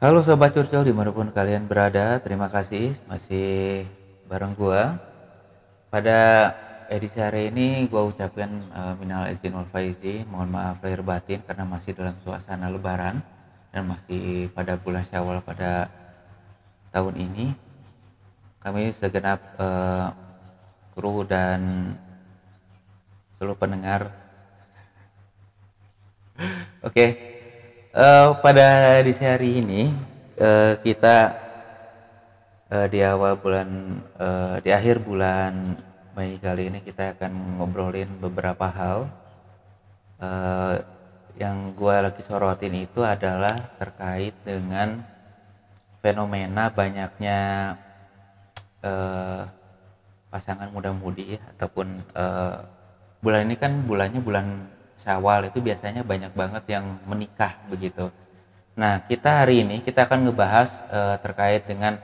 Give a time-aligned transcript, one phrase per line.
[0.00, 3.84] Halo Sobat Curcol di mana pun kalian berada, terima kasih masih
[4.32, 4.96] bareng gua.
[5.92, 6.48] Pada
[6.88, 11.68] edisi hari ini gua ucapkan uh, minal izin wal faizin, mohon maaf lahir batin karena
[11.68, 13.20] masih dalam suasana lebaran
[13.76, 15.92] dan masih pada bulan Syawal pada
[16.96, 17.52] tahun ini.
[18.64, 20.16] Kami segenap uh,
[20.96, 21.92] kru dan
[23.36, 24.08] seluruh pendengar
[26.88, 27.29] Oke, okay
[27.94, 29.90] uh, pada edisi hari ini
[30.38, 31.34] uh, kita
[32.70, 33.68] uh, di awal bulan
[34.18, 35.78] uh, di akhir bulan
[36.10, 39.06] Mei kali ini kita akan ngobrolin beberapa hal.
[40.20, 40.76] Uh,
[41.38, 45.00] yang gue lagi sorotin itu adalah terkait dengan
[46.04, 47.72] fenomena banyaknya
[48.84, 49.48] uh,
[50.28, 52.60] pasangan muda-mudi ataupun uh,
[53.24, 54.68] bulan ini kan bulannya bulan
[55.00, 58.12] Syawal itu biasanya banyak banget yang menikah begitu.
[58.76, 61.96] Nah, kita hari ini kita akan ngebahas e, terkait dengan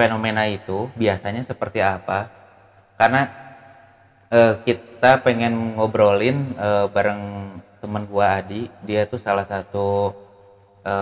[0.00, 2.32] fenomena itu biasanya seperti apa.
[2.96, 3.28] Karena
[4.32, 7.22] e, kita pengen ngobrolin e, bareng
[7.84, 10.16] teman gua Adi, dia tuh salah satu
[10.84, 10.94] e,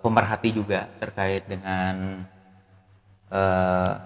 [0.00, 2.24] pemerhati juga terkait dengan
[3.28, 3.40] e,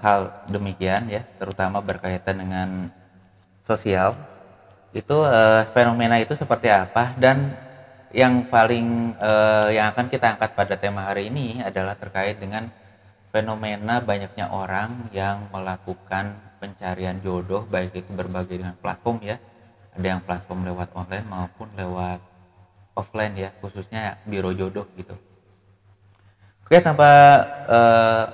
[0.02, 2.68] hal demikian ya, terutama berkaitan dengan
[3.62, 4.18] sosial
[4.96, 7.12] itu uh, fenomena itu seperti apa?
[7.20, 7.52] Dan
[8.08, 12.72] yang paling uh, yang akan kita angkat pada tema hari ini adalah terkait dengan
[13.28, 19.36] fenomena banyaknya orang yang melakukan pencarian jodoh baik itu berbagai dengan platform ya.
[19.92, 22.20] Ada yang platform lewat online maupun lewat
[22.96, 25.14] offline ya khususnya biro jodoh gitu.
[26.64, 27.10] Oke tanpa
[27.68, 28.24] uh,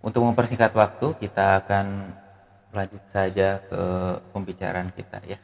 [0.00, 2.16] untuk mempersingkat waktu kita akan
[2.70, 3.82] lanjut saja ke
[4.30, 5.38] pembicaraan kita ya.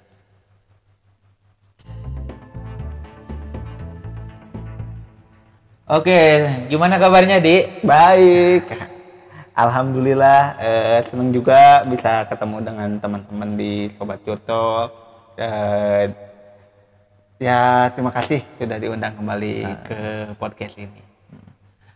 [5.86, 6.18] Oke,
[6.66, 7.62] gimana kabarnya, Di?
[7.86, 8.66] Baik.
[9.54, 14.90] Alhamdulillah eh, senang juga bisa ketemu dengan teman-teman di Sobat Curto.
[15.38, 16.10] Eh,
[17.38, 19.78] ya, terima kasih sudah diundang kembali nah.
[19.86, 20.00] ke
[20.36, 21.00] podcast ini.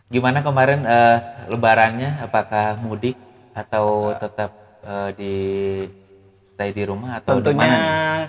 [0.07, 1.19] Gimana kemarin eh,
[1.51, 2.23] lebarannya?
[2.23, 3.19] Apakah mudik
[3.51, 4.60] atau tetap
[4.91, 5.35] uh, di
[6.51, 7.79] stay di rumah atau Tentunya di mana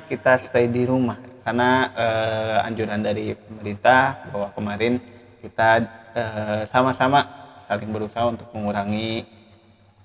[0.06, 5.02] kita stay di rumah karena uh, anjuran dari pemerintah bahwa kemarin
[5.42, 5.70] kita
[6.14, 7.26] uh, sama-sama
[7.66, 9.26] saling berusaha untuk mengurangi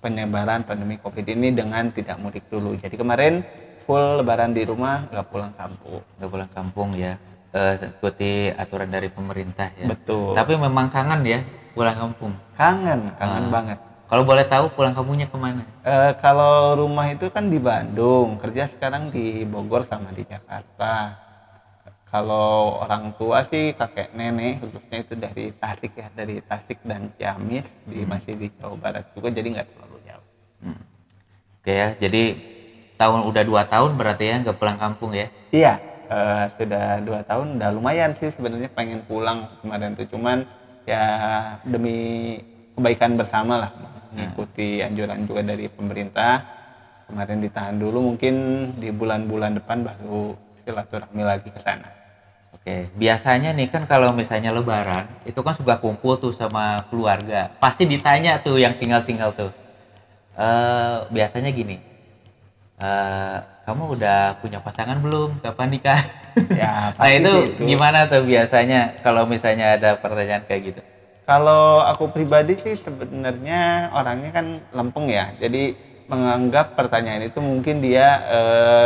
[0.01, 2.73] penyebaran pandemi COVID ini dengan tidak mudik dulu.
[2.73, 3.45] Jadi kemarin
[3.85, 6.01] full lebaran di rumah, nggak pulang kampung.
[6.17, 7.13] Nggak pulang kampung ya,
[7.53, 9.87] uh, ikuti aturan dari pemerintah ya.
[9.93, 10.33] Betul.
[10.33, 11.39] Tapi memang kangen ya
[11.77, 12.33] pulang kampung.
[12.57, 13.51] Kangen, kangen uh.
[13.53, 13.79] banget.
[14.07, 15.67] Kalau boleh tahu pulang kampungnya ke mana?
[15.83, 21.19] E, kalau rumah itu kan di Bandung, kerja sekarang di Bogor sama di Jakarta.
[22.07, 27.67] Kalau orang tua sih kakek nenek khususnya itu dari Tasik ya, dari Tasik dan Ciamis
[27.83, 28.07] di hmm.
[28.07, 30.27] masih di Jawa Barat juga, jadi nggak terlalu jauh.
[30.63, 30.81] Hmm.
[31.59, 32.23] Oke ya, jadi
[32.95, 35.27] tahun udah dua tahun berarti ya nggak pulang kampung ya?
[35.51, 36.17] Iya, e,
[36.55, 40.47] sudah dua tahun, udah lumayan sih sebenarnya pengen pulang kemarin tuh, cuman
[40.87, 41.03] ya
[41.67, 42.39] demi
[42.77, 43.71] kebaikan bersama lah
[44.13, 46.45] mengikuti anjuran juga dari pemerintah
[47.09, 48.35] kemarin ditahan dulu mungkin
[48.77, 51.97] di bulan-bulan depan baru silaturahmi lagi ke sana
[52.67, 57.47] Oke, biasanya nih kan kalau misalnya lebaran, itu kan suka kumpul tuh sama keluarga.
[57.63, 59.51] Pasti ditanya tuh yang single-single tuh.
[60.35, 61.79] Uh, biasanya gini,
[62.83, 65.39] uh, kamu udah punya pasangan belum?
[65.39, 66.01] Kapan nikah?
[66.51, 70.81] Ya, nah itu, itu gimana tuh biasanya kalau misalnya ada pertanyaan kayak gitu?
[71.27, 75.35] Kalau aku pribadi sih sebenarnya orangnya kan lempeng ya.
[75.35, 75.75] Jadi
[76.07, 78.39] menganggap pertanyaan itu mungkin dia e,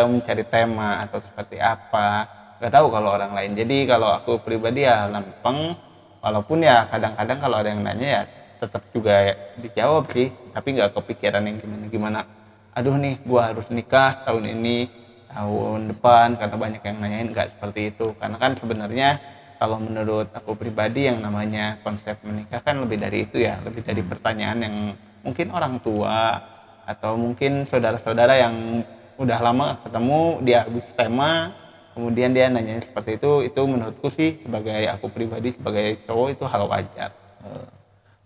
[0.10, 2.26] mencari tema atau seperti apa.
[2.58, 3.54] Gak tahu kalau orang lain.
[3.54, 5.78] Jadi kalau aku pribadi ya lempeng.
[6.22, 8.22] Walaupun ya kadang-kadang kalau ada yang nanya ya
[8.62, 10.34] tetap juga dijawab sih.
[10.54, 12.26] Tapi nggak kepikiran yang gimana-gimana.
[12.74, 14.90] Aduh nih, gua harus nikah tahun ini,
[15.30, 18.18] tahun depan karena banyak yang nanyain nggak seperti itu.
[18.18, 19.22] Karena kan sebenarnya
[19.62, 24.02] kalau menurut aku pribadi yang namanya konsep menikah kan lebih dari itu ya lebih dari
[24.02, 24.76] pertanyaan yang
[25.22, 26.42] mungkin orang tua
[26.90, 28.82] atau mungkin saudara-saudara yang
[29.22, 31.54] udah lama ketemu dia habis tema
[31.94, 36.66] kemudian dia nanya seperti itu itu menurutku sih sebagai aku pribadi sebagai cowok itu hal
[36.66, 37.12] wajar.
[37.46, 37.70] Oh,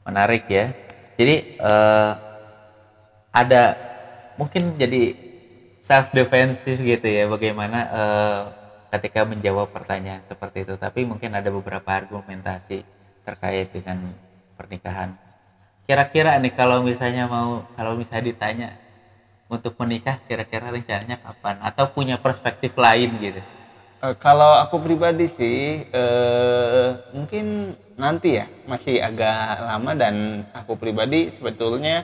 [0.08, 0.72] menarik ya.
[1.20, 2.12] Jadi uh,
[3.36, 3.76] ada
[4.40, 5.16] mungkin jadi
[5.84, 8.44] self defensive gitu ya bagaimana uh,
[8.95, 10.80] ketika menjawab pertanyaan seperti itu.
[10.80, 12.88] Tapi mungkin ada beberapa argumentasi
[13.27, 14.15] terkait dengan
[14.56, 15.18] pernikahan.
[15.86, 18.69] Kira-kira nih kalau misalnya mau kalau misalnya ditanya
[19.45, 21.62] untuk menikah kira-kira rencananya kapan?
[21.62, 23.42] Atau punya perspektif lain gitu.
[24.01, 30.15] Uh, kalau aku pribadi sih uh, mungkin nanti ya masih agak lama dan
[30.51, 32.03] aku pribadi sebetulnya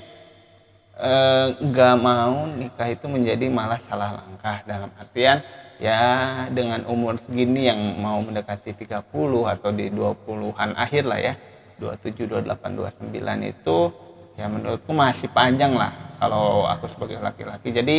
[1.57, 4.61] nggak uh, mau nikah itu menjadi malah salah langkah.
[4.69, 5.41] Dalam artian
[5.81, 6.01] ya
[6.53, 9.01] dengan umur segini yang mau mendekati 30
[9.49, 11.33] atau di 20-an akhir lah ya
[11.81, 13.17] 27, 28, 29
[13.49, 13.79] itu
[14.37, 15.89] ya menurutku masih panjang lah
[16.21, 17.73] kalau aku sebagai laki-laki.
[17.73, 17.97] Jadi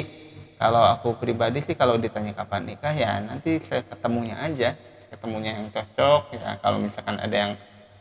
[0.63, 4.79] kalau aku pribadi sih kalau ditanya kapan nikah ya nanti saya ketemunya aja
[5.11, 7.53] ketemunya yang cocok ya kalau misalkan ada yang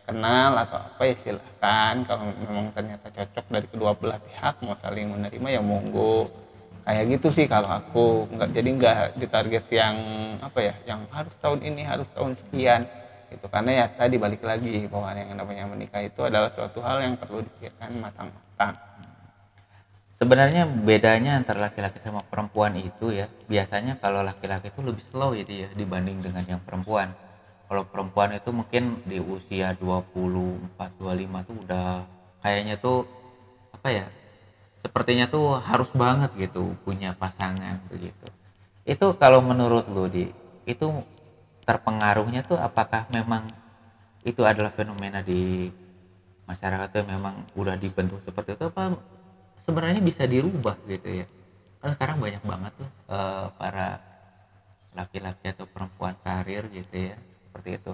[0.06, 1.96] kenal atau apa ya silahkan.
[2.06, 6.30] Kalau memang ternyata cocok dari kedua belah pihak mau saling menerima ya monggo
[6.86, 8.28] kayak gitu sih kalau aku.
[8.32, 9.96] Nggak jadi nggak ditarget yang
[10.42, 12.82] apa ya yang harus tahun ini harus tahun sekian
[13.32, 17.16] itu karena ya tadi balik lagi bahwa yang namanya menikah itu adalah suatu hal yang
[17.16, 18.76] perlu dipikirkan matang-matang.
[20.22, 25.66] Sebenarnya bedanya antara laki-laki sama perempuan itu ya biasanya kalau laki-laki itu lebih slow gitu
[25.66, 27.10] ya dibanding dengan yang perempuan.
[27.66, 32.04] Kalau perempuan itu mungkin di usia 24 25 tuh udah
[32.44, 33.08] kayaknya tuh
[33.74, 34.06] apa ya
[34.82, 38.28] sepertinya tuh harus banget gitu punya pasangan begitu.
[38.84, 40.28] Itu kalau menurut lu di
[40.66, 40.90] itu
[41.66, 43.46] terpengaruhnya tuh apakah memang
[44.26, 45.70] itu adalah fenomena di
[46.50, 48.98] masyarakat yang memang udah dibentuk seperti itu apa
[49.62, 51.26] sebenarnya bisa dirubah gitu ya?
[51.82, 54.02] Kan sekarang banyak banget tuh uh, para
[54.92, 57.16] laki-laki atau perempuan karir gitu ya
[57.48, 57.94] seperti itu.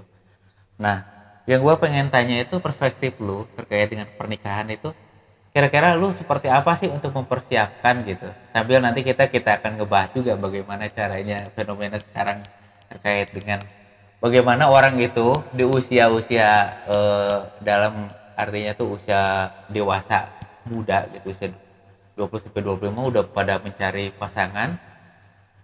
[0.79, 1.03] Nah
[1.47, 4.91] yang gue pengen tanya itu perspektif lu terkait dengan pernikahan itu
[5.57, 10.37] kira-kira lu seperti apa sih untuk mempersiapkan gitu sambil nanti kita kita akan ngebahas juga
[10.37, 12.45] bagaimana caranya fenomena sekarang
[12.93, 13.57] terkait dengan
[14.21, 18.05] bagaimana orang itu di usia-usia eh, dalam
[18.37, 20.29] artinya tuh usia dewasa
[20.69, 21.49] muda gitu usia
[22.13, 24.77] 20 sampai 25 udah pada mencari pasangan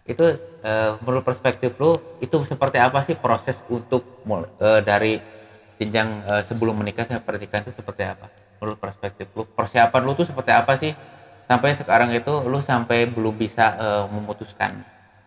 [0.10, 0.26] itu
[0.66, 4.26] eh, menurut perspektif lu itu seperti apa sih proses untuk
[4.58, 5.22] eh, dari
[5.78, 8.26] jenjang eh, sebelum menikah sampai pernikahan itu seperti apa?
[8.64, 10.96] Menurut perspektif lu persiapan lu tuh seperti apa sih?
[11.52, 14.80] Sampai sekarang itu lu sampai belum bisa uh, memutuskan.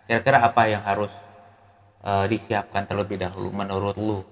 [0.08, 1.12] Kira-kira apa yang harus
[2.00, 4.24] uh, disiapkan terlebih dahulu menurut lu?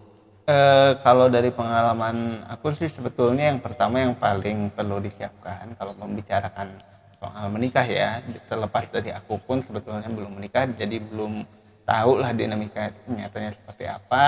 [0.48, 6.68] Uh, kalau dari pengalaman aku sih sebetulnya yang pertama yang paling perlu disiapkan kalau membicarakan
[7.16, 11.48] soal menikah ya terlepas dari aku pun sebetulnya belum menikah jadi belum
[11.88, 14.24] tahu lah dinamika nyatanya seperti apa.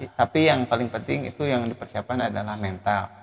[0.00, 3.19] Tapi yang paling penting itu yang dipersiapkan adalah mental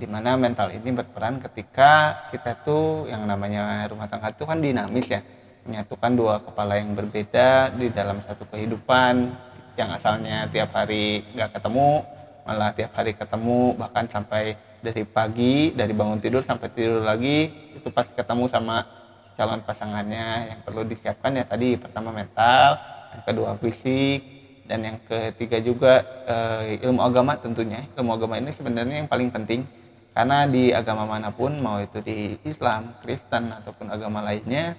[0.00, 5.04] di mana mental ini berperan ketika kita tuh yang namanya rumah tangga itu kan dinamis
[5.04, 5.20] ya.
[5.68, 9.36] Menyatukan dua kepala yang berbeda di dalam satu kehidupan.
[9.76, 12.00] Yang asalnya tiap hari nggak ketemu
[12.48, 17.92] malah tiap hari ketemu bahkan sampai dari pagi dari bangun tidur sampai tidur lagi itu
[17.92, 18.88] pas ketemu sama
[19.36, 20.56] calon pasangannya.
[20.56, 22.80] Yang perlu disiapkan ya tadi pertama mental
[23.12, 24.20] yang kedua fisik
[24.64, 25.92] dan yang ketiga juga
[26.24, 27.84] eh, ilmu agama tentunya.
[28.00, 29.79] Ilmu agama ini sebenarnya yang paling penting
[30.10, 34.74] karena di agama mana pun mau itu di Islam, Kristen ataupun agama lainnya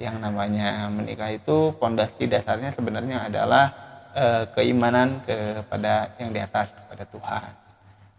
[0.00, 3.64] yang namanya menikah itu fondasi dasarnya sebenarnya adalah
[4.10, 4.26] e,
[4.58, 7.50] keimanan kepada yang di atas kepada Tuhan.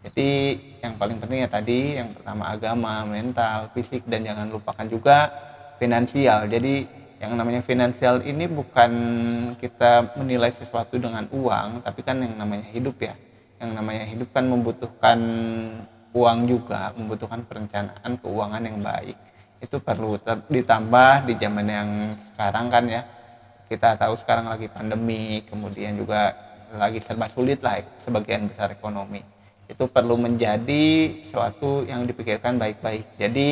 [0.04, 0.30] Jadi
[0.84, 5.32] yang paling penting ya tadi yang pertama agama, mental, fisik dan jangan lupakan juga
[5.80, 6.44] finansial.
[6.48, 6.84] Jadi
[7.20, 8.92] yang namanya finansial ini bukan
[9.56, 13.16] kita menilai sesuatu dengan uang, tapi kan yang namanya hidup ya.
[13.64, 15.18] Yang namanya hidup kan membutuhkan
[16.14, 19.18] uang juga membutuhkan perencanaan keuangan yang baik.
[19.58, 20.14] Itu perlu
[20.46, 21.88] ditambah di zaman yang
[22.34, 23.02] sekarang kan ya.
[23.66, 26.30] Kita tahu sekarang lagi pandemi kemudian juga
[26.70, 29.20] lagi serba sulit lah sebagian besar ekonomi.
[29.66, 30.84] Itu perlu menjadi
[31.32, 33.18] suatu yang dipikirkan baik-baik.
[33.18, 33.48] Jadi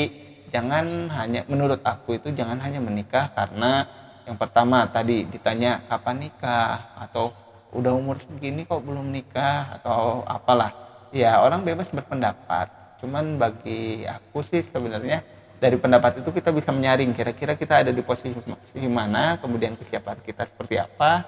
[0.53, 3.89] jangan hanya menurut aku itu jangan hanya menikah karena
[4.29, 7.33] yang pertama tadi ditanya kapan nikah atau
[7.73, 12.99] udah umur segini kok belum nikah atau apalah ya orang bebas berpendapat.
[12.99, 15.23] Cuman bagi aku sih sebenarnya
[15.61, 18.35] dari pendapat itu kita bisa menyaring kira-kira kita ada di posisi
[18.91, 21.23] mana kemudian kesiapan kita seperti apa.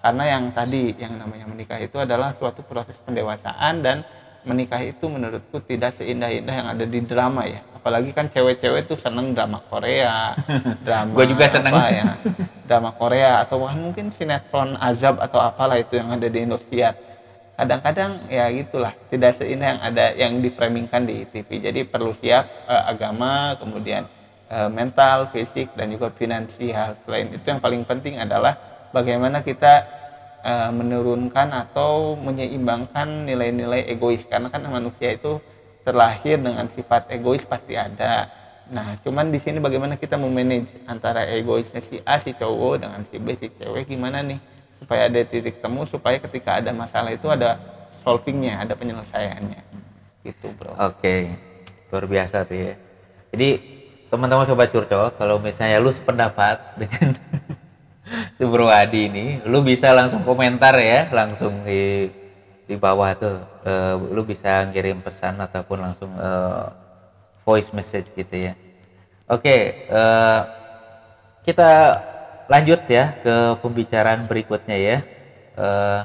[0.00, 4.00] Karena yang tadi yang namanya menikah itu adalah suatu proses pendewasaan dan
[4.48, 7.60] menikah itu menurutku tidak seindah-indah yang ada di drama ya.
[7.76, 10.36] Apalagi kan cewek-cewek tuh seneng drama Korea
[10.86, 11.72] drama gue juga seneng.
[11.72, 12.16] ya
[12.64, 16.94] drama Korea atau mungkin sinetron azab atau apalah itu yang ada di Indonesia
[17.60, 18.96] kadang-kadang ya gitulah.
[19.12, 24.08] Tidak seindah yang ada yang diframingkan di TV jadi perlu siap eh, agama kemudian
[24.48, 26.96] eh, mental fisik dan juga finansial.
[27.04, 28.56] Selain itu yang paling penting adalah
[28.96, 29.84] bagaimana kita
[30.40, 34.24] eh, menurunkan atau menyeimbangkan nilai-nilai egois.
[34.24, 35.38] Karena kan manusia itu
[35.84, 38.28] terlahir dengan sifat egois pasti ada.
[38.70, 43.18] Nah cuman di sini bagaimana kita memanage antara egoisnya si A si cowok dengan si
[43.18, 44.38] B si cewek gimana nih
[44.80, 47.60] supaya ada titik temu supaya ketika ada masalah itu ada
[48.00, 49.60] solvingnya ada penyelesaiannya.
[50.24, 50.72] Gitu bro.
[50.80, 51.36] Oke.
[51.92, 52.74] Luar biasa tuh ya.
[53.30, 53.48] Jadi
[54.10, 57.14] teman-teman sobat curcol kalau misalnya lu sependapat dengan
[58.36, 62.10] si Bro Adi ini lu bisa langsung komentar ya langsung di
[62.66, 63.38] di bawah tuh.
[63.60, 66.72] Uh, lu bisa ngirim pesan ataupun langsung uh,
[67.44, 68.54] voice message gitu ya.
[69.30, 70.40] Oke okay, eh,
[71.46, 71.70] kita
[72.50, 74.96] lanjut ya ke pembicaraan berikutnya ya
[75.54, 76.02] uh,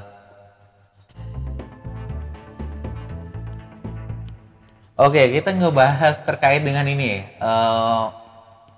[4.96, 7.20] Oke, kita ngebahas terkait dengan ini.
[7.36, 8.08] Uh,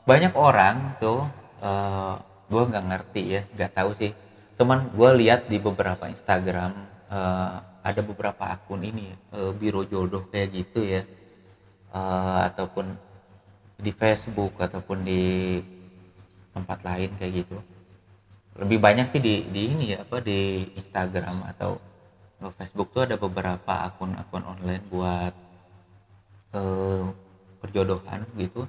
[0.03, 1.23] banyak orang tuh,
[1.63, 2.19] uh,
[2.51, 4.11] gue nggak ngerti ya, nggak tahu sih.
[4.59, 6.75] Cuman gue lihat di beberapa Instagram
[7.07, 11.07] uh, ada beberapa akun ini, uh, biro jodoh kayak gitu ya,
[11.95, 12.99] uh, ataupun
[13.79, 15.23] di Facebook ataupun di
[16.52, 17.57] tempat lain kayak gitu.
[18.59, 21.78] Lebih banyak sih di, di ini ya, apa di Instagram atau
[22.55, 25.35] Facebook tuh ada beberapa akun-akun online buat
[26.55, 27.02] eh,
[27.59, 28.62] perjodohan gitu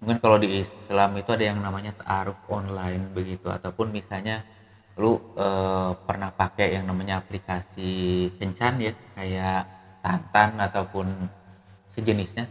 [0.00, 4.46] mungkin kalau di Islam itu ada yang namanya ta'aruf online begitu ataupun misalnya
[4.96, 9.62] lu eh, pernah pakai yang namanya aplikasi kencan ya kayak
[10.00, 11.06] tantan ataupun
[11.92, 12.48] sejenisnya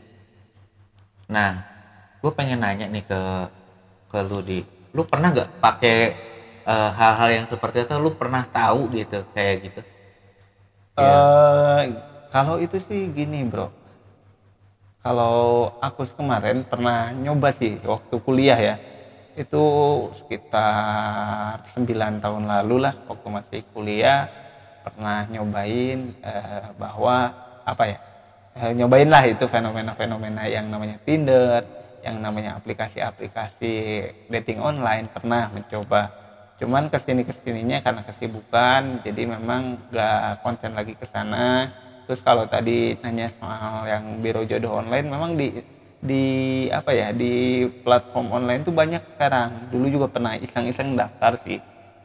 [1.32, 1.64] nah
[2.20, 3.22] gue pengen nanya nih ke
[4.10, 4.60] ke lu di
[4.92, 5.98] lu pernah gak pakai
[6.66, 7.94] eh, hal-hal yang seperti itu?
[8.02, 9.82] Lu pernah tahu gitu kayak gitu?
[11.00, 11.96] Uh, ya.
[12.34, 13.72] kalau itu sih gini bro.
[15.00, 18.76] Kalau aku kemarin pernah nyoba sih waktu kuliah ya.
[19.40, 19.64] Itu
[20.20, 24.28] sekitar 9 tahun lalu lah waktu masih kuliah
[24.84, 27.32] pernah nyobain eh, bahwa
[27.64, 27.98] apa ya
[28.60, 31.64] eh, nyobain lah itu fenomena-fenomena yang namanya Tinder
[32.06, 33.74] yang namanya aplikasi-aplikasi
[34.32, 36.12] dating online pernah mencoba.
[36.60, 41.72] Cuman ke sini ke sininya karena kesibukan jadi memang gak konsen lagi ke sana.
[42.06, 45.48] Terus kalau tadi nanya soal yang biro jodoh online memang di
[46.00, 46.24] di
[46.72, 49.72] apa ya di platform online tuh banyak sekarang.
[49.72, 51.60] Dulu juga pernah iseng-iseng daftar sih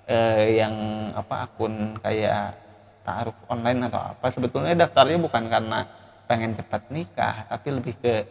[0.06, 0.74] eh, yang
[1.14, 2.58] apa akun kayak
[3.04, 4.26] taruh online atau apa.
[4.34, 5.86] Sebetulnya daftarnya bukan karena
[6.28, 8.24] pengen cepat nikah tapi lebih ke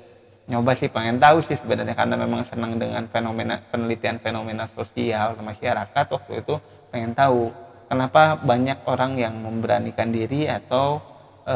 [0.44, 6.06] nyoba sih pengen tahu sih sebenarnya karena memang senang dengan fenomena penelitian fenomena sosial masyarakat
[6.12, 6.60] waktu itu
[6.92, 7.48] pengen tahu
[7.88, 11.00] kenapa banyak orang yang memberanikan diri atau
[11.48, 11.56] e,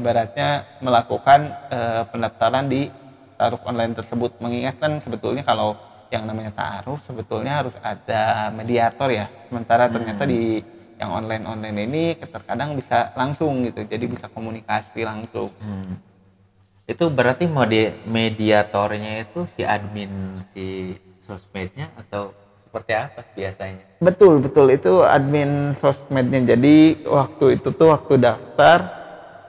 [0.00, 2.88] ibaratnya melakukan e, pendaftaran di
[3.36, 5.76] taruh online tersebut mengingatkan sebetulnya kalau
[6.08, 9.92] yang namanya taruh sebetulnya harus ada mediator ya sementara hmm.
[9.92, 10.64] ternyata di
[10.96, 16.11] yang online online ini terkadang bisa langsung gitu jadi bisa komunikasi langsung hmm.
[16.82, 23.84] Itu berarti mode mediatornya itu si admin si sosmednya atau seperti apa biasanya?
[24.02, 24.66] Betul betul.
[24.72, 26.56] Itu admin sosmednya.
[26.56, 28.78] Jadi waktu itu tuh waktu daftar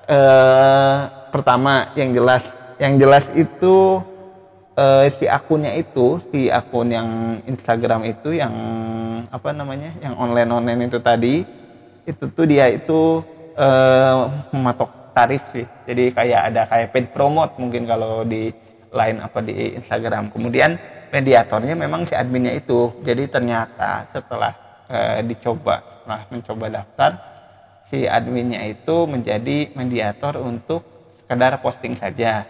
[0.05, 0.97] eh,
[1.33, 2.43] pertama yang jelas
[2.77, 4.03] yang jelas itu
[4.77, 8.53] eh, si akunnya itu si akun yang Instagram itu yang
[9.33, 11.41] apa namanya yang online online itu tadi
[12.05, 13.25] itu tuh dia itu
[13.57, 14.21] eh,
[14.53, 18.49] mematok tarif sih jadi kayak ada kayak paid promote mungkin kalau di
[18.93, 20.77] lain apa di Instagram kemudian
[21.13, 24.53] mediatornya memang si adminnya itu jadi ternyata setelah
[24.89, 27.11] eh, dicoba setelah mencoba daftar
[27.93, 30.81] si adminnya itu menjadi mediator untuk
[31.21, 32.41] sekedar posting saja.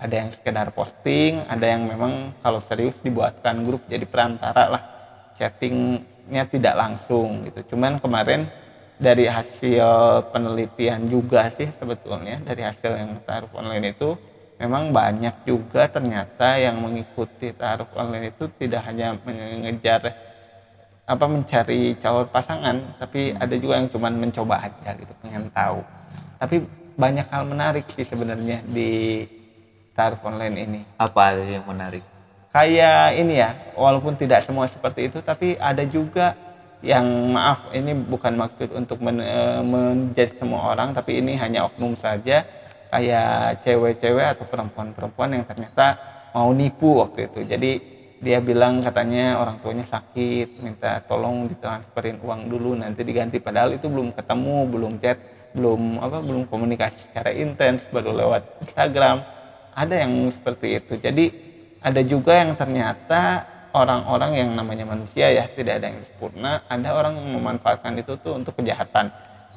[0.00, 4.82] Ada yang sekedar posting, ada yang memang kalau serius dibuatkan grup jadi perantara lah.
[5.36, 7.72] Chattingnya tidak langsung gitu.
[7.72, 8.48] Cuman kemarin
[9.00, 9.88] dari hasil
[10.28, 14.12] penelitian juga sih sebetulnya dari hasil yang taruh online itu
[14.60, 20.12] memang banyak juga ternyata yang mengikuti taruh online itu tidak hanya mengejar
[21.08, 25.80] apa mencari calon pasangan tapi ada juga yang cuman mencoba aja gitu pengen tahu.
[26.36, 26.56] Tapi
[26.94, 29.24] banyak hal menarik sih sebenarnya di
[29.96, 30.80] taruh online ini.
[31.00, 32.04] Apa yang menarik?
[32.52, 36.36] Kayak ini ya walaupun tidak semua seperti itu tapi ada juga
[36.80, 41.96] yang maaf ini bukan maksud untuk men, e, menjadi semua orang tapi ini hanya oknum
[41.96, 42.44] saja.
[42.90, 45.94] Kayak cewek-cewek atau perempuan-perempuan yang ternyata
[46.34, 47.46] mau nipu waktu itu.
[47.46, 47.72] Jadi
[48.20, 53.38] dia bilang katanya orang tuanya sakit minta tolong ditransferin uang dulu nanti diganti.
[53.38, 55.16] Padahal itu belum ketemu belum chat
[55.54, 59.22] belum apa belum komunikasi secara intens baru lewat Instagram.
[59.70, 60.98] Ada yang seperti itu.
[60.98, 61.24] Jadi
[61.80, 66.62] ada juga yang ternyata orang-orang yang namanya manusia ya tidak ada yang sempurna.
[66.66, 69.10] Ada orang yang memanfaatkan itu tuh untuk kejahatan.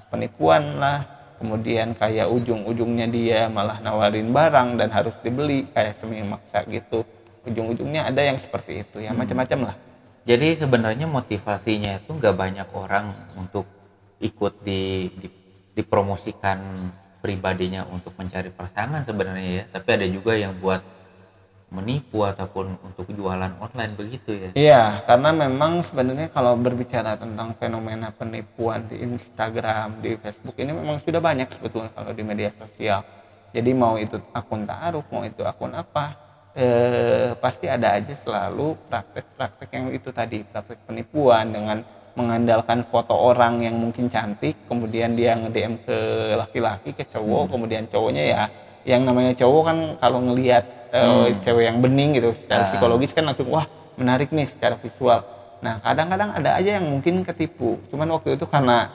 [0.09, 1.05] Penipuan lah.
[1.41, 7.03] Kemudian kayak ujung-ujungnya dia malah nawarin barang dan harus dibeli kayak semi maksa gitu.
[7.43, 9.19] Ujung-ujungnya ada yang seperti itu ya hmm.
[9.19, 9.75] macam-macam lah.
[10.23, 13.67] Jadi sebenarnya motivasinya itu nggak banyak orang untuk
[14.23, 15.27] ikut di, di
[15.73, 16.89] dipromosikan
[17.19, 20.83] pribadinya untuk mencari pasangan sebenarnya ya, tapi ada juga yang buat
[21.73, 24.49] menipu ataupun untuk jualan online begitu ya.
[24.53, 31.01] Iya, karena memang sebenarnya kalau berbicara tentang fenomena penipuan di Instagram, di Facebook ini memang
[31.01, 33.01] sudah banyak sebetulnya kalau di media sosial.
[33.53, 36.13] Jadi mau itu akun taruh, mau itu akun apa,
[36.53, 41.81] eh, pasti ada aja selalu praktek-praktek yang itu tadi praktek penipuan dengan
[42.13, 45.97] mengandalkan foto orang yang mungkin cantik kemudian dia nge-DM ke
[46.37, 47.51] laki-laki ke cowok hmm.
[47.51, 48.43] kemudian cowoknya ya
[48.85, 50.61] yang namanya cowok kan kalau ngelihat
[50.93, 51.41] hmm.
[51.41, 52.69] cewek yang bening gitu secara uh.
[52.69, 53.65] psikologis kan langsung wah
[53.97, 55.25] menarik nih secara visual
[55.63, 58.91] nah kadang-kadang ada aja yang mungkin ketipu cuman waktu itu karena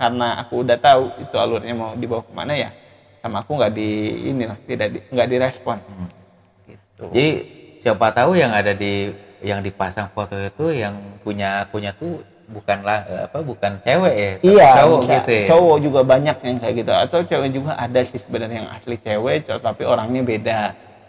[0.00, 2.70] karena aku udah tahu itu alurnya mau dibawa ke mana ya
[3.20, 3.88] sama aku nggak di
[4.32, 6.20] ini lah tidak nggak direspon hmm
[7.00, 7.08] Gitu.
[7.16, 7.28] Jadi
[7.80, 9.08] siapa tahu yang ada di
[9.40, 15.00] yang dipasang foto itu yang punya punya tuh bukanlah apa bukan cewek ya iya cowok
[15.00, 15.12] bisa.
[15.14, 15.46] gitu ya.
[15.48, 19.48] cowok juga banyak yang kayak gitu atau cewek juga ada sih sebenarnya yang asli cewek
[19.48, 20.60] tapi orangnya beda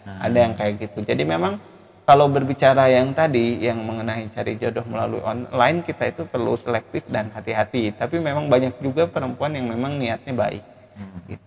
[0.04, 0.20] hmm.
[0.20, 1.58] ada yang kayak gitu jadi memang
[2.02, 7.30] kalau berbicara yang tadi yang mengenai cari jodoh melalui online kita itu perlu selektif dan
[7.30, 10.64] hati-hati tapi memang banyak juga perempuan yang memang niatnya baik
[10.98, 11.18] hmm.
[11.30, 11.42] gitu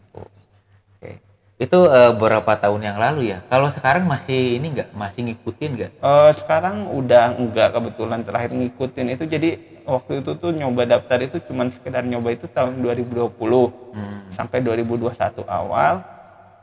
[1.55, 3.39] itu uh, beberapa tahun yang lalu ya.
[3.47, 5.91] Kalau sekarang masih ini nggak, masih ngikutin nggak?
[6.03, 9.49] Uh, sekarang udah enggak kebetulan terakhir ngikutin itu jadi
[9.87, 14.35] waktu itu tuh nyoba daftar itu cuma sekedar nyoba itu tahun 2020 hmm.
[14.35, 16.03] sampai 2021 awal.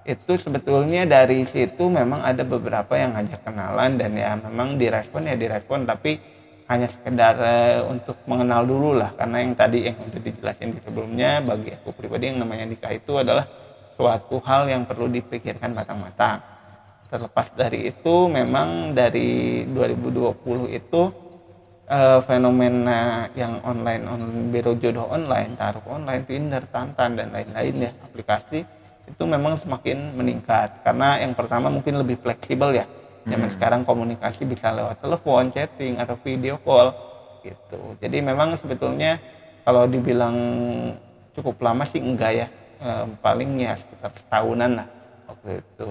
[0.02, 5.38] Itu sebetulnya dari situ memang ada beberapa yang ngajak kenalan dan ya memang direspon ya
[5.38, 6.18] direspon tapi
[6.66, 11.38] hanya sekedar uh, untuk mengenal dulu lah karena yang tadi yang udah dijelasin di sebelumnya
[11.44, 13.44] bagi aku pribadi yang namanya nikah itu adalah
[13.94, 16.40] suatu hal yang perlu dipikirkan matang-matang.
[17.12, 21.02] Terlepas dari itu, memang dari 2020 itu
[21.92, 27.90] uh, fenomena yang online, online biro jodoh online, taruh online, Tinder, Tantan dan lain-lain ya
[28.00, 28.64] aplikasi
[29.08, 32.86] itu memang semakin meningkat karena yang pertama mungkin lebih fleksibel ya.
[33.22, 33.54] Zaman hmm.
[33.54, 36.90] sekarang komunikasi bisa lewat telepon, chatting atau video call
[37.46, 37.94] gitu.
[38.02, 39.22] Jadi memang sebetulnya
[39.62, 40.36] kalau dibilang
[41.32, 42.46] cukup lama sih enggak ya
[42.82, 44.86] eh, paling ya sekitar setahunan lah
[45.30, 45.90] waktu itu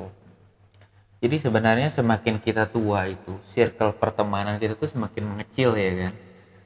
[1.21, 6.13] jadi sebenarnya semakin kita tua itu circle pertemanan kita tuh semakin mengecil ya kan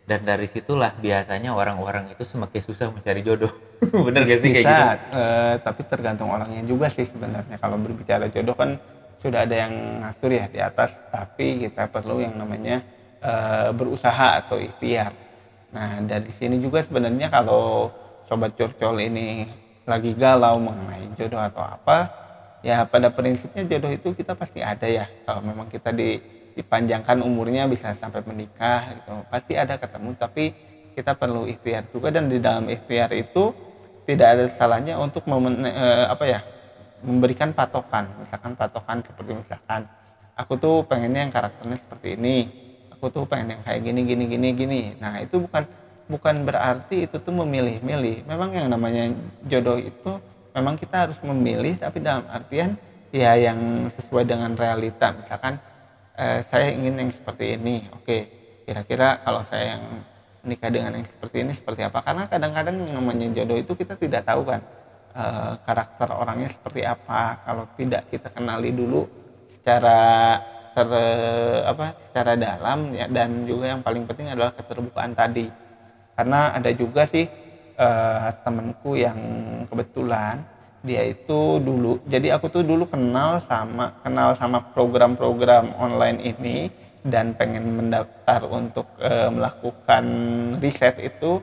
[0.05, 3.49] dan dari situlah biasanya orang-orang itu semakin susah mencari jodoh.
[4.05, 4.83] Bener gak sih kayak gitu?
[5.17, 7.57] eh, tapi tergantung orangnya juga sih sebenarnya.
[7.57, 8.77] Kalau berbicara jodoh kan
[9.17, 9.73] sudah ada yang
[10.05, 12.85] ngatur ya di atas tapi kita perlu yang namanya
[13.19, 15.09] eh, berusaha atau ikhtiar.
[15.73, 17.89] Nah dari sini juga sebenarnya kalau
[18.29, 19.49] sobat curcol ini
[19.85, 22.09] lagi galau mengenai jodoh atau apa
[22.65, 25.05] ya pada prinsipnya jodoh itu kita pasti ada ya.
[25.25, 26.21] Kalau memang kita di,
[26.55, 29.13] dipanjangkan umurnya bisa sampai menikah gitu.
[29.27, 30.55] Pasti ada ketemu tapi
[30.95, 32.09] kita perlu ikhtiar juga.
[32.09, 33.51] Dan di dalam ikhtiar itu
[34.07, 36.39] tidak ada salahnya untuk memen, eh, apa ya
[37.03, 38.07] memberikan patokan.
[38.23, 39.85] Misalkan patokan seperti misalkan
[40.39, 42.37] aku tuh pengennya yang karakternya seperti ini.
[42.95, 44.81] Aku tuh pengen yang kayak gini gini gini gini.
[44.97, 45.67] Nah itu bukan
[46.07, 48.23] bukan berarti itu tuh memilih-milih.
[48.23, 49.11] Memang yang namanya
[49.45, 50.17] jodoh itu
[50.55, 52.79] memang kita harus memilih tapi dalam artian
[53.11, 55.11] ya yang sesuai dengan realita.
[55.11, 55.59] Misalkan
[56.17, 57.87] eh, saya ingin yang seperti ini.
[57.95, 58.17] Oke,
[58.65, 59.83] kira-kira kalau saya yang
[60.45, 61.99] nikah dengan yang seperti ini seperti apa?
[62.05, 64.61] Karena kadang-kadang yang namanya jodoh itu kita tidak tahu kan
[65.15, 67.43] eh, karakter orangnya seperti apa.
[67.45, 69.07] Kalau tidak kita kenali dulu
[69.53, 69.99] secara
[70.75, 70.91] ter
[71.63, 75.47] apa secara dalam ya dan juga yang paling penting adalah keterbukaan tadi
[76.19, 77.27] karena ada juga sih
[77.79, 79.19] uh, temenku yang
[79.71, 80.43] kebetulan
[80.85, 86.69] dia itu dulu jadi aku tuh dulu kenal sama kenal sama program-program online ini
[87.05, 90.05] dan pengen mendaftar untuk uh, melakukan
[90.61, 91.41] riset itu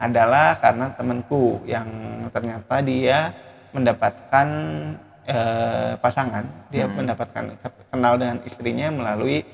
[0.00, 1.88] adalah karena temanku yang
[2.32, 3.32] ternyata dia
[3.72, 4.48] mendapatkan
[5.28, 6.94] uh, pasangan dia hmm.
[6.96, 7.44] mendapatkan
[7.92, 9.44] kenal dengan istrinya melalui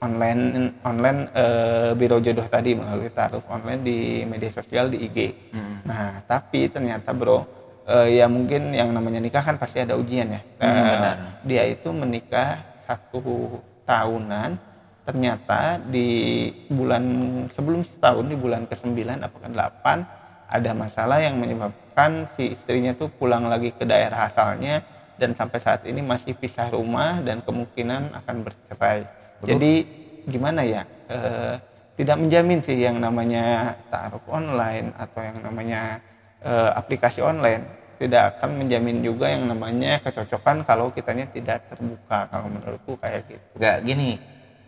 [0.00, 5.18] online online uh, biro jodoh tadi melalui taruh online di media sosial di IG.
[5.52, 5.84] Hmm.
[5.84, 7.44] Nah, tapi ternyata bro,
[7.90, 10.40] uh, ya mungkin yang namanya nikah kan pasti ada ujian ya.
[10.62, 10.70] Hmm,
[11.02, 14.54] uh, Dia itu menikah satu tahunan,
[15.02, 16.08] ternyata di
[16.70, 17.04] bulan
[17.50, 19.86] sebelum setahun di bulan ke-9 apa ke-8
[20.50, 24.82] ada masalah yang menyebabkan si istrinya tuh pulang lagi ke daerah asalnya
[25.18, 29.72] dan sampai saat ini masih pisah rumah dan kemungkinan akan bercerai jadi
[30.28, 30.82] gimana ya?
[31.08, 31.18] E,
[31.96, 36.00] tidak menjamin sih yang namanya taruh online atau yang namanya
[36.44, 37.64] e, aplikasi online
[38.00, 43.44] tidak akan menjamin juga yang namanya kecocokan kalau kitanya tidak terbuka kalau menurutku kayak gitu.
[43.60, 44.16] Gak gini,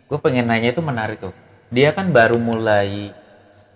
[0.05, 1.33] gue pengen nanya itu menarik tuh.
[1.67, 3.09] dia kan baru mulai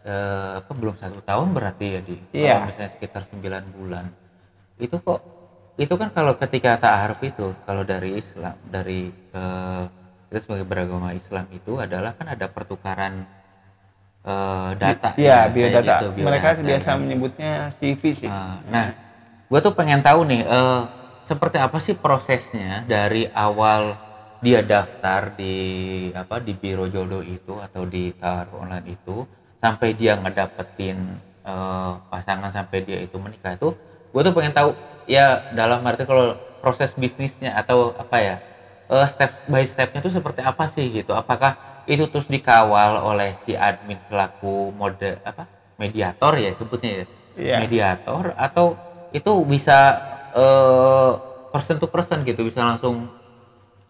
[0.06, 2.54] eh, apa belum satu tahun berarti ya di Iya.
[2.54, 4.06] kalau misalnya sekitar 9 bulan
[4.78, 5.20] itu kok
[5.78, 9.84] itu kan kalau ketika ta'aruf itu kalau dari Islam dari eh,
[10.30, 13.26] kita sebagai beragama Islam itu adalah kan ada pertukaran
[14.24, 15.82] eh, data Iya, ya, biodata.
[15.82, 16.98] gitu, Mereka biodata, biasa kan.
[17.02, 18.30] menyebutnya CV sih.
[18.30, 18.86] Ah, Nah,
[19.48, 20.82] gue tuh pengen tahu nih, eh,
[21.24, 23.96] seperti apa sih prosesnya dari awal
[24.44, 25.56] dia daftar di
[26.14, 29.26] apa di biro jodoh itu atau di taruh online itu
[29.58, 31.00] sampai dia ngedapetin
[31.48, 33.72] eh, pasangan sampai dia itu menikah itu,
[34.12, 34.70] gue tuh pengen tahu
[35.08, 38.36] ya dalam arti kalau proses bisnisnya atau apa ya
[38.92, 41.16] eh, step by stepnya tuh seperti apa sih gitu?
[41.16, 41.56] Apakah
[41.88, 45.48] itu terus dikawal oleh si admin selaku mode apa
[45.80, 47.06] mediator ya sebutnya ya?
[47.38, 47.58] Iya.
[47.62, 48.74] mediator atau
[49.18, 49.98] itu bisa
[50.38, 51.12] eh,
[51.50, 53.10] person to person gitu bisa langsung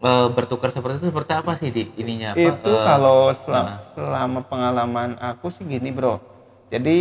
[0.00, 4.40] eh, bertukar seperti itu seperti apa sih di ininya apa itu eh, kalau selama, selama
[4.48, 6.16] pengalaman aku sih gini bro.
[6.72, 6.98] Jadi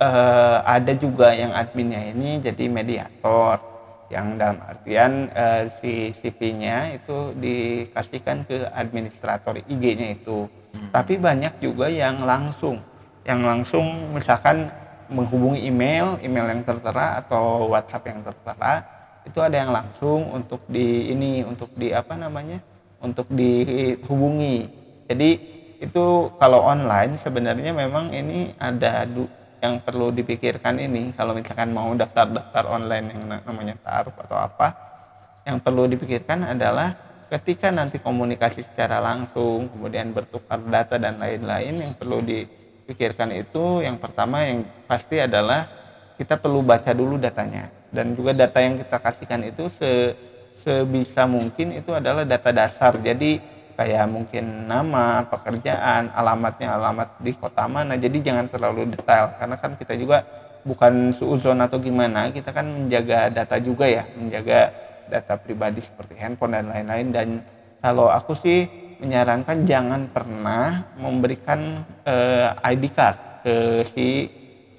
[0.00, 3.60] eh, ada juga yang adminnya ini jadi mediator
[4.06, 10.46] yang dalam artian eh, si CV-nya itu dikasihkan ke administrator IG-nya itu.
[10.92, 12.80] Tapi banyak juga yang langsung
[13.26, 14.70] yang langsung misalkan
[15.10, 18.84] menghubungi email email yang tertera atau WhatsApp yang tertera
[19.26, 22.62] itu ada yang langsung untuk di ini untuk di apa namanya
[23.02, 24.70] untuk dihubungi.
[25.10, 25.30] Jadi
[25.82, 26.04] itu
[26.40, 29.04] kalau online sebenarnya memang ini ada
[29.60, 31.12] yang perlu dipikirkan ini.
[31.18, 34.68] Kalau misalkan mau daftar-daftar online yang na- namanya taruh atau apa
[35.46, 36.94] yang perlu dipikirkan adalah
[37.30, 42.22] ketika nanti komunikasi secara langsung kemudian bertukar data dan lain-lain yang perlu
[42.86, 45.66] dipikirkan itu yang pertama yang pasti adalah
[46.14, 47.66] kita perlu baca dulu datanya.
[47.90, 50.14] Dan juga data yang kita kasihkan itu se
[50.62, 52.94] sebisa mungkin itu adalah data dasar.
[53.02, 53.42] Jadi
[53.74, 57.98] kayak mungkin nama pekerjaan alamatnya alamat di kota mana.
[57.98, 60.22] Jadi jangan terlalu detail karena kan kita juga
[60.62, 62.30] bukan suuzon atau gimana.
[62.30, 64.70] Kita kan menjaga data juga ya menjaga
[65.10, 67.10] data pribadi seperti handphone dan lain-lain.
[67.10, 67.28] Dan
[67.82, 73.56] kalau aku sih menyarankan jangan pernah memberikan eh, ID card ke
[73.92, 74.28] si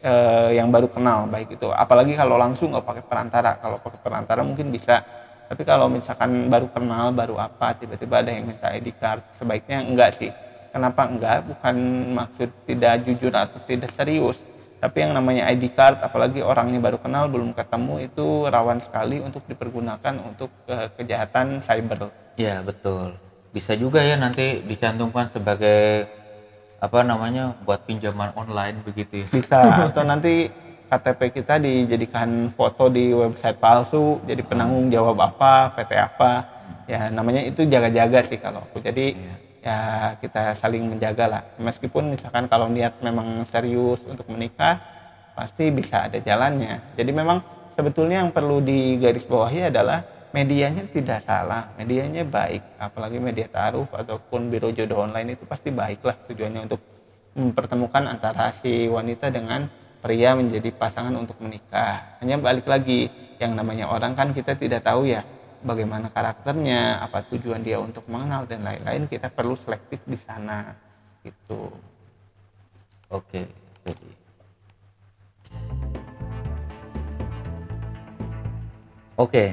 [0.01, 1.69] eh, yang baru kenal baik itu.
[1.69, 3.51] Apalagi kalau langsung nggak pakai perantara.
[3.62, 5.01] Kalau pakai perantara mungkin bisa.
[5.47, 10.19] Tapi kalau misalkan baru kenal baru apa tiba-tiba ada yang minta ID card sebaiknya enggak
[10.19, 10.32] sih.
[10.75, 11.47] Kenapa enggak?
[11.47, 11.75] Bukan
[12.13, 14.36] maksud tidak jujur atau tidak serius.
[14.77, 19.41] Tapi yang namanya ID card apalagi orangnya baru kenal belum ketemu itu rawan sekali untuk
[19.47, 22.12] dipergunakan untuk eh, kejahatan cyber.
[22.38, 26.07] Ya betul bisa juga ya nanti dicantumkan sebagai
[26.77, 29.27] apa namanya buat pinjaman online begitu ya.
[29.33, 29.57] Bisa.
[29.89, 30.53] Atau nanti
[30.88, 36.31] KTP kita dijadikan foto di website palsu jadi penanggung jawab apa PT apa.
[36.88, 38.79] Ya namanya itu jaga-jaga sih kalau aku.
[38.79, 39.36] Jadi Iya.
[39.67, 39.77] ya
[40.21, 41.41] kita saling menjaga lah.
[41.60, 44.79] Meskipun misalkan kalau niat memang serius untuk menikah
[45.36, 46.79] pasti bisa ada jalannya.
[46.95, 47.43] Jadi memang
[47.75, 50.05] sebetulnya yang perlu digarisbawahi adalah
[50.38, 56.06] medianya tidak salah medianya baik apalagi media taruh ataupun biro jodoh online itu pasti baik
[56.06, 56.82] lah tujuannya untuk
[57.38, 59.65] mempertemukan antara si wanita dengan
[60.02, 62.17] pria menjadi pasangan untuk menikah.
[62.21, 65.21] Hanya balik lagi, yang namanya orang kan kita tidak tahu ya
[65.62, 69.06] bagaimana karakternya, apa tujuan dia untuk mengenal dan lain-lain.
[69.06, 70.73] Kita perlu selektif di sana.
[71.28, 71.60] Gitu.
[73.12, 73.41] oke
[73.84, 74.10] jadi
[79.19, 79.45] oke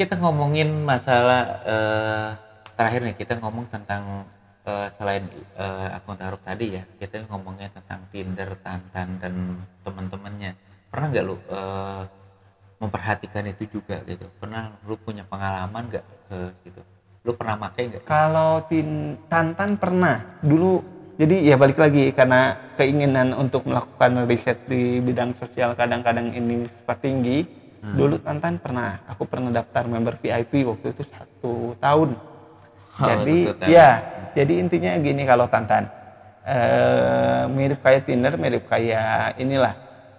[0.00, 2.28] kita ngomongin masalah eh,
[2.72, 4.24] terakhir nih kita ngomong tentang
[4.64, 5.28] eh, selain
[5.60, 10.56] eh, akun taruh tadi ya kita ngomongnya tentang Tinder, Tantan dan teman-temannya.
[10.88, 12.02] Pernah nggak lu eh,
[12.80, 14.24] memperhatikan itu juga gitu?
[14.40, 16.80] Pernah lu punya pengalaman nggak ke situ?
[17.28, 18.02] Lu pernah pakai nggak?
[18.08, 20.40] Kalau tin Tantan pernah.
[20.40, 20.80] Dulu
[21.20, 27.04] jadi ya balik lagi karena keinginan untuk melakukan riset di bidang sosial kadang-kadang ini sempat
[27.04, 27.59] tinggi.
[27.80, 32.12] Dulu Tantan pernah, aku pernah daftar member VIP waktu itu satu tahun.
[32.12, 33.72] Oh, jadi tahun.
[33.72, 33.88] ya,
[34.36, 35.88] jadi intinya gini kalau Tantan
[36.44, 39.72] eh, mirip kayak Tinder, mirip kayak inilah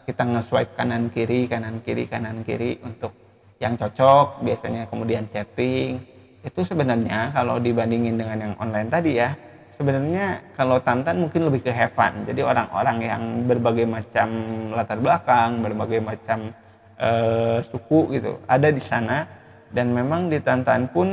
[0.09, 3.13] kita nge-swipe kanan kiri, kanan kiri, kanan kiri untuk
[3.61, 4.41] yang cocok.
[4.41, 6.01] Biasanya kemudian chatting.
[6.41, 9.37] Itu sebenarnya kalau dibandingin dengan yang online tadi ya,
[9.77, 12.25] sebenarnya kalau Tantan mungkin lebih ke have fun.
[12.25, 14.29] Jadi orang-orang yang berbagai macam
[14.73, 16.49] latar belakang, berbagai macam
[16.99, 19.39] eh, suku gitu ada di sana.
[19.71, 21.07] Dan memang di Tantan pun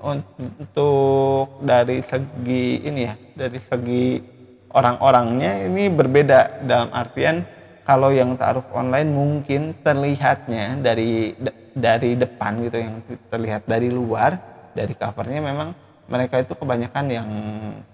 [0.00, 4.16] untuk dari segi ini ya dari segi
[4.72, 6.64] orang-orangnya ini berbeda.
[6.64, 7.44] Dalam artian
[7.84, 11.36] kalau yang taruh online mungkin terlihatnya dari
[11.76, 12.96] dari depan gitu yang
[13.28, 14.40] terlihat dari luar
[14.72, 15.76] dari covernya memang
[16.08, 17.28] mereka itu kebanyakan yang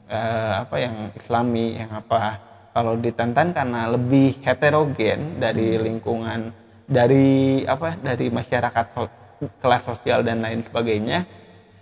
[0.07, 2.39] eh, apa yang Islami yang apa.
[2.75, 6.51] Kalau di Tantan karena lebih heterogen dari lingkungan
[6.85, 8.87] dari apa dari masyarakat
[9.61, 11.25] kelas sosial dan lain sebagainya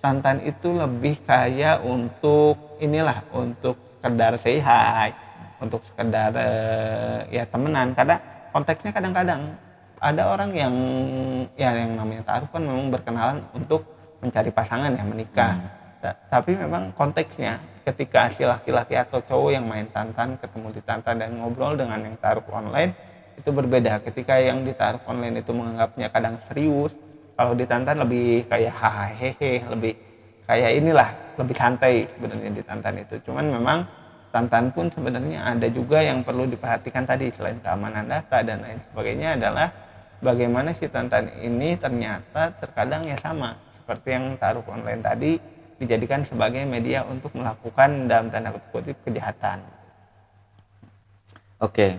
[0.03, 5.15] Tantan itu lebih kayak untuk inilah untuk sekedar say hi
[5.62, 7.95] untuk sekedar uh, ya temenan.
[7.95, 8.19] Karena
[8.51, 9.55] konteksnya kadang-kadang
[10.03, 10.75] ada orang yang
[11.55, 13.87] ya yang namanya taruh kan memang berkenalan untuk
[14.19, 15.55] mencari pasangan yang menikah.
[16.03, 16.19] Hmm.
[16.27, 21.38] Tapi memang konteksnya ketika si laki-laki atau cowok yang main tantan ketemu di tantan dan
[21.38, 22.91] ngobrol dengan yang taruh online
[23.37, 24.03] itu berbeda.
[24.05, 26.92] Ketika yang ditaruh online itu menganggapnya kadang serius
[27.37, 29.31] kalau di tantan lebih kayak hahaha
[29.73, 29.92] lebih
[30.45, 31.09] kayak inilah
[31.40, 33.14] lebih santai sebenarnya di tantan itu.
[33.25, 33.79] Cuman memang
[34.33, 39.40] tantan pun sebenarnya ada juga yang perlu diperhatikan tadi selain keamanan data dan lain sebagainya
[39.40, 39.68] adalah
[40.21, 45.37] bagaimana si tantan ini ternyata terkadang ya sama seperti yang taruh online tadi
[45.83, 49.59] dijadikan sebagai media untuk melakukan dalam tanda kutip kejahatan.
[51.59, 51.99] Oke,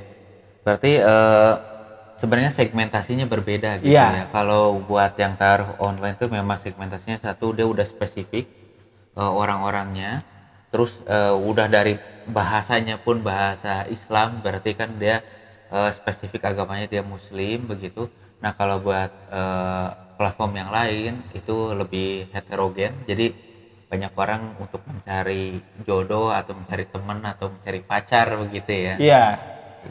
[0.63, 1.56] berarti uh,
[2.15, 4.23] sebenarnya segmentasinya berbeda gitu yeah.
[4.23, 4.26] ya.
[4.32, 8.47] Kalau buat yang taruh online itu memang segmentasinya satu dia udah spesifik
[9.19, 10.23] uh, orang-orangnya,
[10.71, 15.19] terus uh, udah dari bahasanya pun bahasa Islam, berarti kan dia
[15.69, 18.08] uh, spesifik agamanya dia Muslim begitu.
[18.39, 23.36] Nah kalau buat uh, platform yang lain itu lebih heterogen, jadi
[23.93, 29.26] banyak orang untuk mencari jodoh atau mencari teman atau mencari pacar begitu ya iya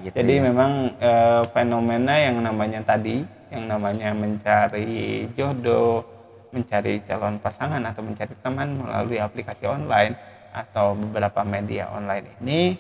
[0.00, 0.42] gitu jadi ya.
[0.48, 1.12] memang e,
[1.52, 6.06] fenomena yang namanya tadi yang namanya mencari jodoh
[6.52, 10.16] mencari calon pasangan atau mencari teman melalui aplikasi online
[10.52, 12.76] atau beberapa media online ini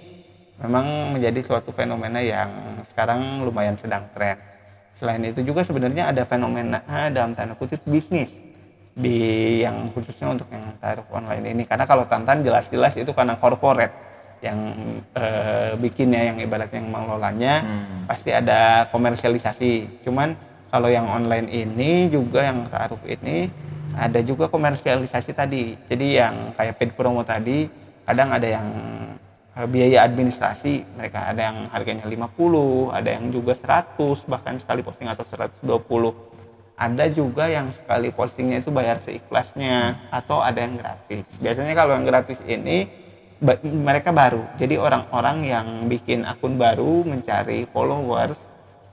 [0.60, 2.50] memang menjadi suatu fenomena yang
[2.92, 4.38] sekarang lumayan sedang tren.
[5.00, 6.78] Selain itu juga sebenarnya ada fenomena
[7.10, 8.30] dalam tanda kutip bisnis
[8.92, 11.62] di yang khususnya untuk yang taruh online ini.
[11.66, 13.90] Karena kalau Tantan jelas-jelas itu karena corporate
[14.42, 14.60] yang
[15.14, 15.24] e,
[15.78, 18.10] bikinnya yang ibaratnya yang mengelolanya hmm.
[18.10, 20.02] pasti ada komersialisasi.
[20.02, 20.34] Cuman
[20.68, 23.46] kalau yang online ini juga yang taruh ini
[23.94, 25.78] ada juga komersialisasi tadi.
[25.86, 27.70] Jadi yang kayak paid promo tadi
[28.02, 28.68] kadang ada yang
[29.54, 35.06] eh, biaya administrasi mereka ada yang harganya 50 ada yang juga 100 bahkan sekali posting
[35.06, 36.32] atau 120
[36.82, 41.22] ada juga yang sekali postingnya itu bayar seikhlasnya atau ada yang gratis.
[41.38, 42.90] Biasanya kalau yang gratis ini
[43.66, 44.42] mereka baru.
[44.56, 48.38] Jadi orang-orang yang bikin akun baru mencari followers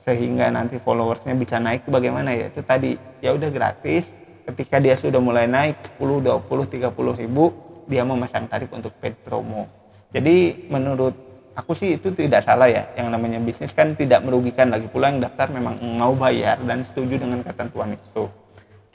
[0.03, 2.49] sehingga nanti followersnya bisa naik bagaimana ya?
[2.49, 4.09] Itu tadi ya udah gratis.
[4.49, 7.53] Ketika dia sudah mulai naik 10 20 30 ribu
[7.85, 9.69] dia memasang tarif untuk paid promo.
[10.09, 11.13] Jadi menurut
[11.53, 12.89] aku sih itu tidak salah ya.
[12.97, 14.73] Yang namanya bisnis kan tidak merugikan.
[14.73, 18.25] Lagi pula yang daftar memang mau bayar dan setuju dengan ketentuan itu.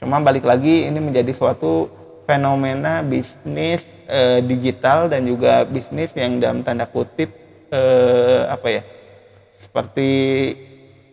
[0.03, 1.87] Cuma balik lagi ini menjadi suatu
[2.25, 7.31] fenomena bisnis e, digital dan juga bisnis yang dalam tanda kutip
[7.69, 7.81] e,
[8.49, 8.81] apa ya
[9.61, 10.09] seperti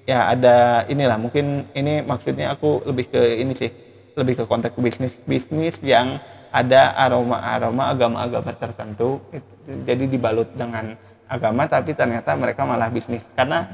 [0.08, 3.70] ya ada inilah mungkin ini maksudnya aku lebih ke ini sih
[4.18, 6.20] lebih ke konteks bisnis bisnis yang
[6.52, 9.52] ada aroma-aroma agama-agama tertentu itu,
[9.88, 13.24] jadi dibalut dengan agama tapi ternyata mereka malah bisnis.
[13.32, 13.64] Karena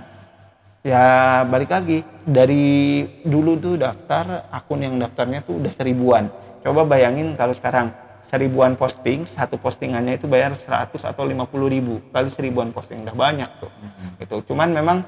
[0.87, 6.31] ya balik lagi dari dulu tuh daftar akun yang daftarnya tuh udah seribuan
[6.68, 7.88] coba bayangin kalau sekarang
[8.28, 12.04] seribuan posting satu postingannya itu bayar 100 atau 50 ribu.
[12.12, 13.72] Kali seribuan posting udah banyak tuh.
[13.72, 14.24] Mm-hmm.
[14.28, 14.98] itu cuman memang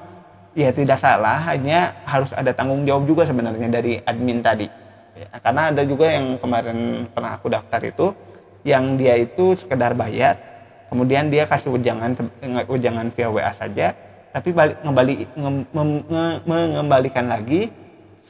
[0.57, 4.65] ya tidak salah hanya harus ada tanggung jawab juga sebenarnya dari admin tadi.
[5.13, 8.09] Ya, karena ada juga yang kemarin pernah aku daftar itu
[8.65, 10.37] yang dia itu sekedar bayar
[10.89, 12.13] kemudian dia kasih ujangan
[12.69, 13.93] ujangan via WA saja
[14.31, 15.15] tapi balik ngembali
[16.47, 17.73] mengembalikan lagi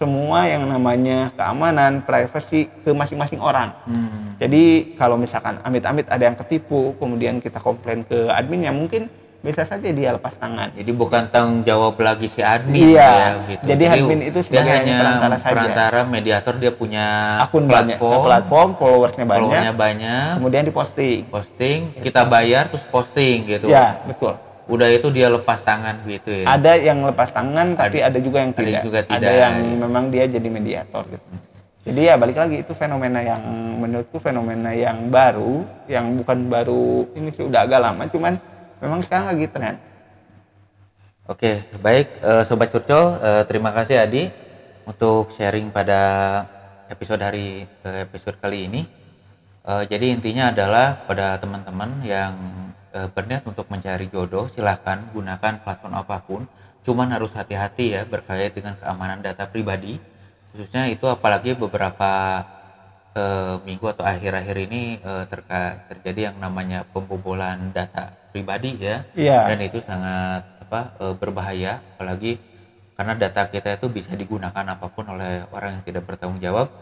[0.01, 3.69] semua yang namanya keamanan, privacy ke masing-masing orang.
[3.85, 4.33] Hmm.
[4.41, 9.89] Jadi kalau misalkan amit-amit ada yang ketipu, kemudian kita komplain ke adminnya, mungkin bisa saja
[9.89, 10.69] dia lepas tangan.
[10.73, 13.09] Jadi bukan tanggung jawab lagi si admin iya.
[13.09, 13.63] ya gitu.
[13.65, 15.53] Jadi, Jadi admin itu sebagai hanya perantara saja.
[15.53, 17.05] Perantara mediator dia punya
[17.41, 19.41] akun platform, banyak, platform followersnya banyak.
[19.41, 20.31] Followersnya banyak.
[20.37, 21.19] Kemudian diposting.
[21.29, 23.65] Posting, kita bayar terus posting gitu.
[23.69, 24.37] Ya, betul.
[24.71, 26.45] Udah itu dia lepas tangan gitu ya.
[26.47, 28.79] Ada yang lepas tangan tapi ada, ada juga yang tidak.
[28.79, 29.19] Ada juga tidak.
[29.19, 29.77] Ada yang ya.
[29.83, 31.27] memang dia jadi mediator gitu.
[31.27, 31.43] Hmm.
[31.81, 33.41] Jadi ya balik lagi itu fenomena yang
[33.81, 38.37] menurutku fenomena yang baru, yang bukan baru ini sih udah agak lama cuman
[38.81, 39.75] memang sekarang lagi tren
[41.29, 44.33] oke baik uh, sobat curcol uh, terima kasih Adi
[44.89, 46.01] untuk sharing pada
[46.89, 48.81] episode hari uh, episode kali ini
[49.63, 52.33] uh, jadi intinya adalah pada teman-teman yang
[52.93, 56.41] uh, berniat untuk mencari jodoh silahkan gunakan platform apa pun.
[56.81, 60.01] Cuman harus hati-hati ya berkait dengan keamanan data pribadi.
[60.51, 62.41] Khususnya itu apalagi beberapa
[63.15, 69.03] eh, minggu atau akhir-akhir ini eh, terka, terjadi yang namanya pembobolan data pribadi ya.
[69.11, 69.51] Iya.
[69.51, 71.73] dan itu sangat apa eh, berbahaya.
[71.95, 72.39] Apalagi
[72.95, 76.73] karena data kita itu bisa digunakan apa pun oleh orang yang tidak bertanggung jawab.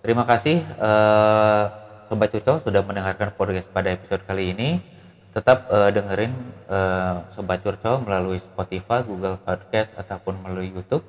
[0.00, 1.64] Terima kasih eh,
[2.10, 4.95] sobat curcol sudah mendengarkan podcast pada episode kali ini
[5.36, 6.32] tetap eh, dengerin
[6.64, 11.04] eh, sobat curcol melalui Spotify Google Podcast ataupun melalui YouTube.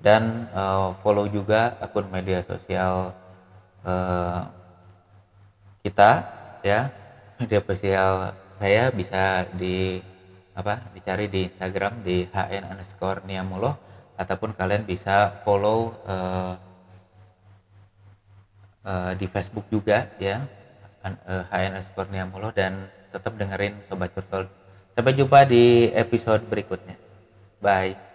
[0.00, 3.12] Dan eh, follow juga akun media sosial
[3.84, 4.40] eh,
[5.84, 6.10] kita
[6.64, 6.88] ya.
[7.36, 10.00] Media sosial saya bisa di
[10.56, 13.76] apa dicari di Instagram di hn underscore niamuloh
[14.16, 16.54] ataupun kalian bisa follow eh,
[18.88, 20.48] eh, di Facebook juga ya.
[21.04, 24.48] Hn underscore niamuloh dan tetap dengerin sobat curcol.
[24.96, 26.96] Sampai jumpa di episode berikutnya.
[27.60, 28.05] Bye